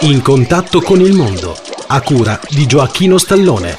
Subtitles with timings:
[0.00, 3.78] In contatto con il mondo, a cura di Gioacchino Stallone.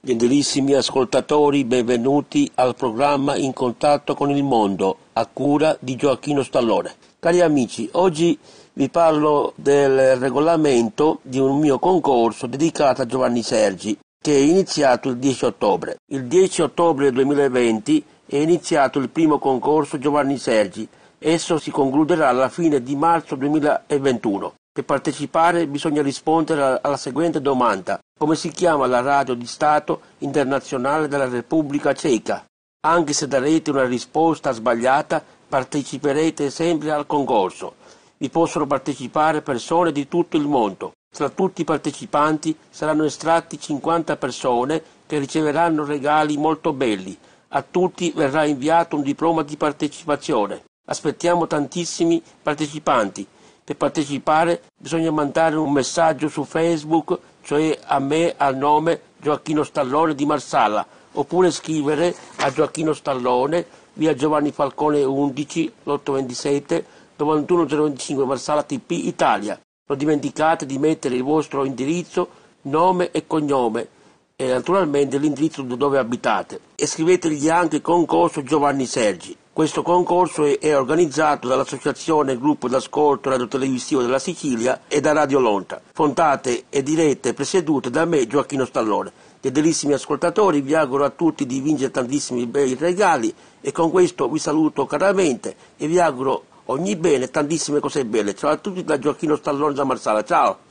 [0.00, 6.94] Gentilissimi ascoltatori, benvenuti al programma In contatto con il mondo, a cura di Gioacchino Stallone.
[7.18, 8.38] Cari amici, oggi
[8.72, 15.10] vi parlo del regolamento di un mio concorso dedicato a Giovanni Sergi, che è iniziato
[15.10, 15.96] il 10 ottobre.
[16.10, 20.88] Il 10 ottobre 2020 è iniziato il primo concorso Giovanni Sergi.
[21.22, 24.54] Esso si concluderà alla fine di marzo 2021.
[24.72, 27.98] Per partecipare bisogna rispondere alla seguente domanda.
[28.18, 32.46] Come si chiama la radio di Stato internazionale della Repubblica Ceca?
[32.86, 37.74] Anche se darete una risposta sbagliata, parteciperete sempre al concorso.
[38.16, 40.92] Vi possono partecipare persone di tutto il mondo.
[41.14, 47.14] Tra tutti i partecipanti saranno estratti 50 persone che riceveranno regali molto belli.
[47.48, 50.62] A tutti verrà inviato un diploma di partecipazione.
[50.86, 53.26] Aspettiamo tantissimi partecipanti.
[53.62, 60.16] Per partecipare bisogna mandare un messaggio su Facebook, cioè a me al nome Gioacchino Stallone
[60.16, 66.84] di Marsala, oppure scrivere a Gioacchino Stallone, via Giovanni Falcone 11, 827
[67.16, 69.60] 91025 Marsala TP Italia.
[69.86, 72.28] Non dimenticate di mettere il vostro indirizzo,
[72.62, 73.88] nome e cognome
[74.34, 76.60] e naturalmente l'indirizzo dove abitate.
[76.74, 79.36] E scrivetegli anche concorso Giovanni Sergi.
[79.60, 86.64] Questo concorso è, organizzato dall'Associazione Gruppo d'Ascolto Radio-Televisivo della Sicilia e da Radio Lonta, fondate
[86.70, 89.12] e dirette e presiedute da me Gioacchino Stallone.
[89.38, 94.38] Gedelissimi ascoltatori, vi auguro a tutti di vincere tantissimi bei regali e con questo vi
[94.38, 98.34] saluto caramente e vi auguro ogni bene, tantissime cose belle.
[98.34, 100.68] Ciao a tutti da Gioacchino Stallone da Marsala, ciao!